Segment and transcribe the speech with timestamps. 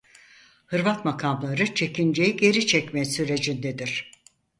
[0.65, 4.11] Hırvat makamları çekinceyi geri çekme sürecindedir.